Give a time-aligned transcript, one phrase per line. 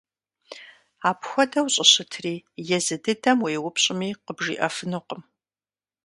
[1.09, 2.35] Апхуэдэу щӀыщытри
[2.77, 5.21] езы дыдэм уеупщӀми къыбжиӀэфынукъым.